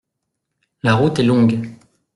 [0.81, 1.61] La route est longue.